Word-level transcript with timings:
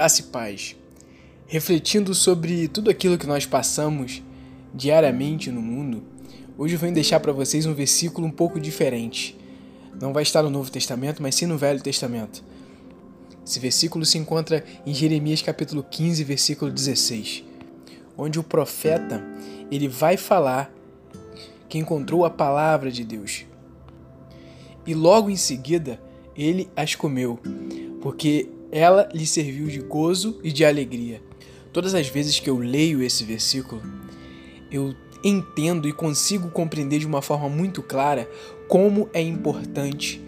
Graça 0.00 0.22
e 0.22 0.24
paz. 0.24 0.76
Refletindo 1.46 2.14
sobre 2.14 2.68
tudo 2.68 2.88
aquilo 2.88 3.18
que 3.18 3.26
nós 3.26 3.44
passamos 3.44 4.22
diariamente 4.72 5.50
no 5.50 5.60
mundo, 5.60 6.02
hoje 6.56 6.74
eu 6.74 6.78
venho 6.78 6.94
deixar 6.94 7.20
para 7.20 7.32
vocês 7.32 7.66
um 7.66 7.74
versículo 7.74 8.26
um 8.26 8.30
pouco 8.30 8.58
diferente. 8.58 9.36
Não 10.00 10.14
vai 10.14 10.22
estar 10.22 10.42
no 10.42 10.48
Novo 10.48 10.70
Testamento, 10.70 11.22
mas 11.22 11.34
sim 11.34 11.44
no 11.44 11.58
Velho 11.58 11.82
Testamento. 11.82 12.42
Esse 13.46 13.60
versículo 13.60 14.06
se 14.06 14.16
encontra 14.16 14.64
em 14.86 14.94
Jeremias 14.94 15.42
capítulo 15.42 15.82
15, 15.82 16.24
versículo 16.24 16.72
16, 16.72 17.44
onde 18.16 18.38
o 18.38 18.42
profeta 18.42 19.22
ele 19.70 19.86
vai 19.86 20.16
falar 20.16 20.72
que 21.68 21.76
encontrou 21.76 22.24
a 22.24 22.30
palavra 22.30 22.90
de 22.90 23.04
Deus. 23.04 23.44
E 24.86 24.94
logo 24.94 25.28
em 25.28 25.36
seguida 25.36 26.00
ele 26.34 26.70
as 26.74 26.94
comeu, 26.94 27.38
porque 28.00 28.48
ela 28.70 29.08
lhe 29.12 29.26
serviu 29.26 29.66
de 29.66 29.80
gozo 29.80 30.38
e 30.42 30.52
de 30.52 30.64
alegria. 30.64 31.22
Todas 31.72 31.94
as 31.94 32.08
vezes 32.08 32.38
que 32.38 32.50
eu 32.50 32.58
leio 32.58 33.02
esse 33.02 33.24
versículo, 33.24 33.82
eu 34.70 34.94
entendo 35.22 35.88
e 35.88 35.92
consigo 35.92 36.50
compreender 36.50 36.98
de 36.98 37.06
uma 37.06 37.22
forma 37.22 37.48
muito 37.48 37.82
clara 37.82 38.28
como 38.68 39.08
é 39.12 39.20
importante 39.20 40.22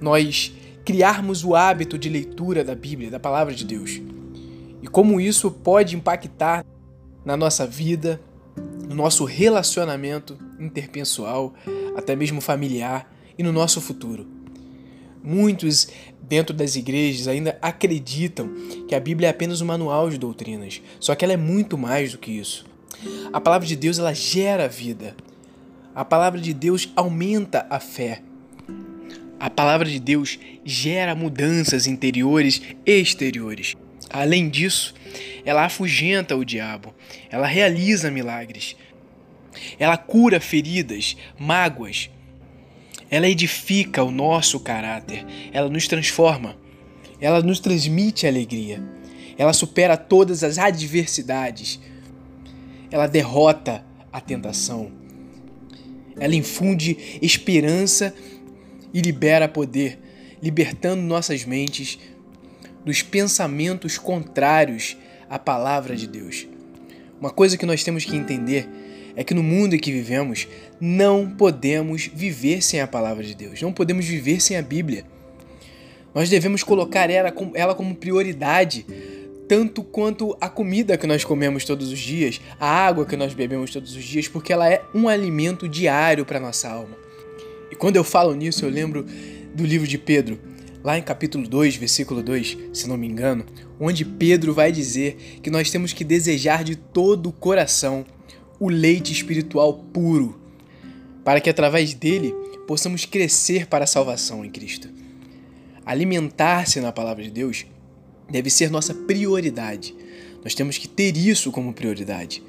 nós 0.00 0.54
criarmos 0.84 1.44
o 1.44 1.54
hábito 1.54 1.98
de 1.98 2.08
leitura 2.08 2.64
da 2.64 2.74
Bíblia, 2.74 3.10
da 3.10 3.20
palavra 3.20 3.54
de 3.54 3.64
Deus. 3.64 4.00
E 4.82 4.86
como 4.86 5.20
isso 5.20 5.50
pode 5.50 5.94
impactar 5.94 6.64
na 7.24 7.36
nossa 7.36 7.66
vida, 7.66 8.20
no 8.88 8.94
nosso 8.94 9.24
relacionamento 9.24 10.38
interpessoal, 10.58 11.52
até 11.94 12.16
mesmo 12.16 12.40
familiar 12.40 13.12
e 13.38 13.42
no 13.42 13.52
nosso 13.52 13.80
futuro. 13.80 14.39
Muitos 15.22 15.88
dentro 16.22 16.54
das 16.54 16.76
igrejas 16.76 17.28
ainda 17.28 17.58
acreditam 17.60 18.50
que 18.88 18.94
a 18.94 19.00
Bíblia 19.00 19.28
é 19.28 19.30
apenas 19.30 19.60
um 19.60 19.66
manual 19.66 20.08
de 20.08 20.16
doutrinas, 20.16 20.80
só 20.98 21.14
que 21.14 21.24
ela 21.24 21.34
é 21.34 21.36
muito 21.36 21.76
mais 21.76 22.12
do 22.12 22.18
que 22.18 22.30
isso. 22.30 22.64
A 23.32 23.40
palavra 23.40 23.66
de 23.66 23.76
Deus 23.76 23.98
ela 23.98 24.14
gera 24.14 24.68
vida. 24.68 25.16
A 25.94 26.04
palavra 26.04 26.40
de 26.40 26.54
Deus 26.54 26.90
aumenta 26.94 27.66
a 27.68 27.80
fé. 27.80 28.22
A 29.38 29.48
palavra 29.48 29.88
de 29.88 29.98
Deus 29.98 30.38
gera 30.64 31.14
mudanças 31.14 31.86
interiores 31.86 32.60
e 32.86 32.92
exteriores. 32.92 33.76
Além 34.10 34.48
disso, 34.48 34.94
ela 35.44 35.64
afugenta 35.64 36.36
o 36.36 36.44
diabo, 36.44 36.94
ela 37.30 37.46
realiza 37.46 38.10
milagres, 38.10 38.76
ela 39.78 39.96
cura 39.96 40.40
feridas, 40.40 41.16
mágoas, 41.38 42.10
ela 43.10 43.28
edifica 43.28 44.04
o 44.04 44.10
nosso 44.10 44.60
caráter, 44.60 45.26
ela 45.52 45.68
nos 45.68 45.88
transforma, 45.88 46.56
ela 47.20 47.42
nos 47.42 47.58
transmite 47.58 48.26
alegria, 48.26 48.82
ela 49.36 49.52
supera 49.52 49.96
todas 49.96 50.44
as 50.44 50.58
adversidades, 50.58 51.80
ela 52.90 53.06
derrota 53.06 53.84
a 54.12 54.20
tentação, 54.20 54.92
ela 56.18 56.34
infunde 56.34 57.18
esperança 57.20 58.14
e 58.94 59.00
libera 59.00 59.48
poder, 59.48 59.98
libertando 60.40 61.02
nossas 61.02 61.44
mentes 61.44 61.98
dos 62.84 63.02
pensamentos 63.02 63.98
contrários 63.98 64.96
à 65.28 65.38
palavra 65.38 65.96
de 65.96 66.06
Deus. 66.06 66.46
Uma 67.20 67.30
coisa 67.30 67.58
que 67.58 67.66
nós 67.66 67.84
temos 67.84 68.04
que 68.04 68.16
entender 68.16 68.66
é 69.14 69.22
que 69.22 69.34
no 69.34 69.42
mundo 69.42 69.74
em 69.74 69.78
que 69.78 69.92
vivemos 69.92 70.48
não 70.80 71.28
podemos 71.28 72.10
viver 72.12 72.62
sem 72.62 72.80
a 72.80 72.86
palavra 72.86 73.22
de 73.22 73.34
Deus, 73.34 73.60
não 73.60 73.72
podemos 73.72 74.06
viver 74.06 74.40
sem 74.40 74.56
a 74.56 74.62
Bíblia. 74.62 75.04
Nós 76.14 76.30
devemos 76.30 76.62
colocar 76.62 77.10
ela 77.10 77.74
como 77.74 77.94
prioridade, 77.94 78.86
tanto 79.46 79.82
quanto 79.82 80.36
a 80.40 80.48
comida 80.48 80.96
que 80.96 81.06
nós 81.06 81.22
comemos 81.22 81.64
todos 81.64 81.92
os 81.92 81.98
dias, 81.98 82.40
a 82.58 82.66
água 82.66 83.04
que 83.04 83.16
nós 83.16 83.34
bebemos 83.34 83.70
todos 83.70 83.94
os 83.94 84.02
dias, 84.02 84.26
porque 84.26 84.52
ela 84.52 84.68
é 84.68 84.82
um 84.94 85.06
alimento 85.06 85.68
diário 85.68 86.24
para 86.24 86.40
nossa 86.40 86.70
alma. 86.70 86.96
E 87.70 87.76
quando 87.76 87.96
eu 87.96 88.04
falo 88.04 88.34
nisso, 88.34 88.64
eu 88.64 88.70
lembro 88.70 89.04
do 89.54 89.64
livro 89.64 89.86
de 89.86 89.98
Pedro, 89.98 90.38
lá 90.82 90.98
em 90.98 91.02
capítulo 91.02 91.46
2, 91.46 91.76
versículo 91.76 92.22
2, 92.22 92.56
se 92.72 92.88
não 92.88 92.96
me 92.96 93.06
engano, 93.06 93.44
onde 93.78 94.04
Pedro 94.04 94.54
vai 94.54 94.72
dizer 94.72 95.40
que 95.42 95.50
nós 95.50 95.70
temos 95.70 95.92
que 95.92 96.04
desejar 96.04 96.64
de 96.64 96.76
todo 96.76 97.28
o 97.28 97.32
coração 97.32 98.04
o 98.58 98.68
leite 98.68 99.12
espiritual 99.12 99.72
puro, 99.74 100.40
para 101.24 101.40
que 101.40 101.50
através 101.50 101.94
dele 101.94 102.34
possamos 102.66 103.04
crescer 103.04 103.66
para 103.66 103.84
a 103.84 103.86
salvação 103.86 104.44
em 104.44 104.50
Cristo. 104.50 104.88
Alimentar-se 105.84 106.80
na 106.80 106.92
palavra 106.92 107.22
de 107.22 107.30
Deus 107.30 107.66
deve 108.30 108.50
ser 108.50 108.70
nossa 108.70 108.94
prioridade. 108.94 109.94
Nós 110.44 110.54
temos 110.54 110.78
que 110.78 110.86
ter 110.86 111.16
isso 111.16 111.50
como 111.50 111.72
prioridade. 111.72 112.42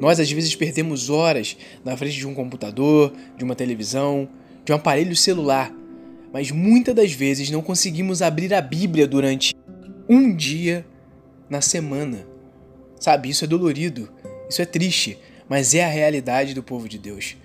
Nós 0.00 0.20
às 0.20 0.30
vezes 0.30 0.54
perdemos 0.54 1.08
horas 1.10 1.56
na 1.84 1.96
frente 1.96 2.16
de 2.16 2.26
um 2.26 2.34
computador, 2.34 3.12
de 3.36 3.44
uma 3.44 3.54
televisão, 3.54 4.28
de 4.64 4.72
um 4.72 4.76
aparelho 4.76 5.16
celular, 5.16 5.74
mas 6.34 6.50
muitas 6.50 6.96
das 6.96 7.12
vezes 7.12 7.48
não 7.48 7.62
conseguimos 7.62 8.20
abrir 8.20 8.52
a 8.52 8.60
Bíblia 8.60 9.06
durante 9.06 9.54
um 10.08 10.34
dia 10.34 10.84
na 11.48 11.60
semana. 11.60 12.26
Sabe, 12.98 13.30
isso 13.30 13.44
é 13.44 13.46
dolorido, 13.46 14.10
isso 14.50 14.60
é 14.60 14.66
triste, 14.66 15.16
mas 15.48 15.76
é 15.76 15.84
a 15.84 15.88
realidade 15.88 16.52
do 16.52 16.60
povo 16.60 16.88
de 16.88 16.98
Deus. 16.98 17.36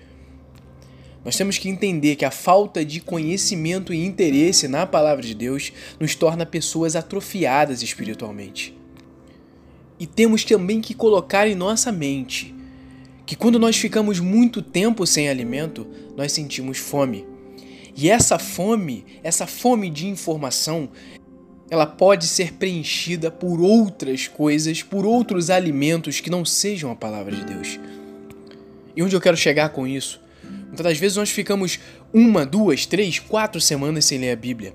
Nós 1.24 1.36
temos 1.36 1.56
que 1.56 1.68
entender 1.68 2.16
que 2.16 2.24
a 2.24 2.32
falta 2.32 2.84
de 2.84 2.98
conhecimento 3.00 3.94
e 3.94 4.04
interesse 4.04 4.66
na 4.66 4.84
palavra 4.84 5.22
de 5.22 5.36
Deus 5.36 5.72
nos 6.00 6.16
torna 6.16 6.44
pessoas 6.44 6.96
atrofiadas 6.96 7.84
espiritualmente. 7.84 8.76
E 10.00 10.06
temos 10.06 10.42
também 10.42 10.80
que 10.80 10.94
colocar 10.94 11.46
em 11.46 11.54
nossa 11.54 11.92
mente 11.92 12.52
que 13.24 13.36
quando 13.36 13.56
nós 13.56 13.76
ficamos 13.76 14.18
muito 14.18 14.60
tempo 14.60 15.06
sem 15.06 15.28
alimento, 15.28 15.86
nós 16.16 16.32
sentimos 16.32 16.78
fome. 16.78 17.29
E 18.00 18.08
essa 18.08 18.38
fome, 18.38 19.04
essa 19.22 19.46
fome 19.46 19.90
de 19.90 20.06
informação, 20.06 20.88
ela 21.70 21.84
pode 21.84 22.26
ser 22.26 22.54
preenchida 22.54 23.30
por 23.30 23.60
outras 23.60 24.26
coisas, 24.26 24.82
por 24.82 25.04
outros 25.04 25.50
alimentos 25.50 26.18
que 26.18 26.30
não 26.30 26.42
sejam 26.42 26.90
a 26.90 26.96
palavra 26.96 27.36
de 27.36 27.44
Deus. 27.44 27.78
E 28.96 29.02
onde 29.02 29.14
eu 29.14 29.20
quero 29.20 29.36
chegar 29.36 29.68
com 29.68 29.86
isso? 29.86 30.18
Muitas 30.68 30.82
das 30.82 30.98
vezes 30.98 31.18
nós 31.18 31.28
ficamos 31.28 31.78
uma, 32.10 32.46
duas, 32.46 32.86
três, 32.86 33.18
quatro 33.18 33.60
semanas 33.60 34.06
sem 34.06 34.18
ler 34.18 34.30
a 34.30 34.36
Bíblia. 34.36 34.74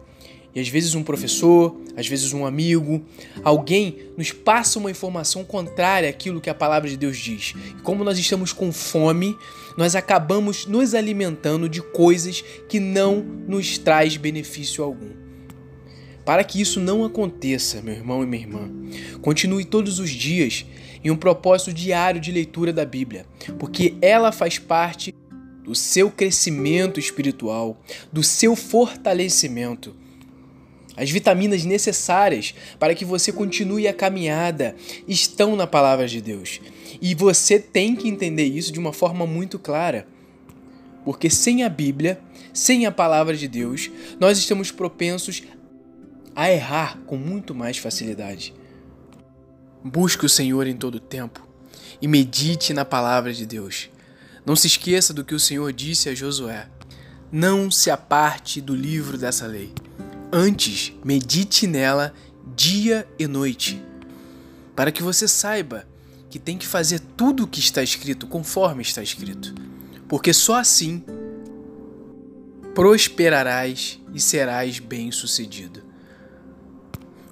E 0.55 0.61
às 0.61 0.69
vezes 0.69 0.95
um 0.95 1.03
professor, 1.03 1.75
às 1.97 2.07
vezes 2.07 2.31
um 2.31 2.45
amigo, 2.45 3.03
alguém 3.43 3.97
nos 4.17 4.31
passa 4.31 4.79
uma 4.79 4.89
informação 4.89 5.43
contrária 5.43 6.09
àquilo 6.09 6.39
que 6.39 6.49
a 6.49 6.55
palavra 6.55 6.89
de 6.89 6.95
Deus 6.95 7.17
diz. 7.17 7.53
E 7.77 7.81
como 7.81 8.05
nós 8.05 8.17
estamos 8.17 8.53
com 8.53 8.71
fome, 8.71 9.37
nós 9.77 9.95
acabamos 9.95 10.65
nos 10.65 10.93
alimentando 10.93 11.67
de 11.67 11.81
coisas 11.81 12.41
que 12.69 12.79
não 12.79 13.17
nos 13.47 13.77
traz 13.77 14.15
benefício 14.15 14.81
algum. 14.81 15.11
Para 16.23 16.43
que 16.43 16.59
isso 16.59 16.79
não 16.79 17.03
aconteça, 17.03 17.81
meu 17.81 17.93
irmão 17.93 18.23
e 18.23 18.25
minha 18.25 18.41
irmã, 18.41 18.71
continue 19.21 19.65
todos 19.65 19.99
os 19.99 20.09
dias 20.09 20.65
em 21.03 21.11
um 21.11 21.17
propósito 21.17 21.71
diário 21.71 22.19
de 22.19 22.31
leitura 22.31 22.73
da 22.73 22.83
Bíblia, 22.83 23.27
porque 23.59 23.93
ela 24.01 24.31
faz 24.31 24.57
parte 24.57 25.13
do 25.63 25.75
seu 25.75 26.09
crescimento 26.09 26.99
espiritual, 26.99 27.79
do 28.11 28.23
seu 28.23 28.55
fortalecimento. 28.55 29.95
As 30.97 31.09
vitaminas 31.09 31.65
necessárias 31.65 32.53
para 32.79 32.95
que 32.95 33.03
você 33.03 33.31
continue 33.31 33.87
a 33.87 33.93
caminhada 33.93 34.75
estão 35.07 35.55
na 35.55 35.67
palavra 35.67 36.07
de 36.07 36.21
Deus. 36.21 36.61
E 37.01 37.13
você 37.13 37.59
tem 37.59 37.95
que 37.95 38.07
entender 38.07 38.45
isso 38.45 38.71
de 38.71 38.79
uma 38.79 38.93
forma 38.93 39.25
muito 39.27 39.59
clara. 39.59 40.07
Porque 41.03 41.29
sem 41.29 41.63
a 41.63 41.69
Bíblia, 41.69 42.19
sem 42.53 42.85
a 42.85 42.91
palavra 42.91 43.35
de 43.35 43.47
Deus, 43.47 43.91
nós 44.19 44.37
estamos 44.37 44.71
propensos 44.71 45.43
a 46.35 46.51
errar 46.51 46.97
com 47.05 47.17
muito 47.17 47.53
mais 47.53 47.77
facilidade. 47.77 48.53
Busque 49.83 50.25
o 50.25 50.29
Senhor 50.29 50.65
em 50.65 50.75
todo 50.75 50.99
tempo 50.99 51.47
e 52.01 52.07
medite 52.07 52.73
na 52.73 52.83
palavra 52.83 53.33
de 53.33 53.45
Deus. 53.45 53.89
Não 54.45 54.55
se 54.55 54.67
esqueça 54.67 55.13
do 55.13 55.23
que 55.23 55.35
o 55.35 55.39
Senhor 55.39 55.71
disse 55.71 56.09
a 56.09 56.15
Josué: 56.15 56.67
Não 57.31 57.69
se 57.69 57.91
aparte 57.91 58.61
do 58.61 58.75
livro 58.75 59.17
dessa 59.17 59.45
lei. 59.45 59.71
Antes, 60.31 60.93
medite 61.03 61.67
nela 61.67 62.13
dia 62.55 63.07
e 63.17 63.27
noite, 63.27 63.81
para 64.75 64.91
que 64.91 65.01
você 65.01 65.27
saiba 65.27 65.87
que 66.29 66.39
tem 66.39 66.57
que 66.57 66.67
fazer 66.67 66.99
tudo 66.99 67.43
o 67.43 67.47
que 67.47 67.59
está 67.59 67.81
escrito 67.81 68.27
conforme 68.27 68.81
está 68.81 69.01
escrito, 69.01 69.53
porque 70.07 70.33
só 70.33 70.55
assim 70.55 71.03
prosperarás 72.73 73.99
e 74.13 74.19
serás 74.19 74.79
bem-sucedido. 74.79 75.83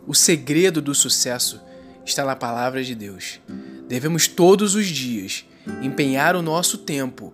O 0.07 0.13
segredo 0.13 0.81
do 0.81 0.95
sucesso 0.95 1.61
está 2.05 2.23
na 2.23 2.35
palavra 2.35 2.83
de 2.83 2.95
Deus. 2.95 3.39
Devemos 3.87 4.27
todos 4.27 4.75
os 4.75 4.87
dias 4.87 5.45
empenhar 5.81 6.35
o 6.35 6.41
nosso 6.41 6.77
tempo 6.77 7.33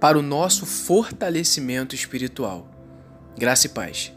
para 0.00 0.18
o 0.18 0.22
nosso 0.22 0.66
fortalecimento 0.66 1.94
espiritual. 1.94 2.70
Graça 3.38 3.66
e 3.66 3.70
paz. 3.70 4.12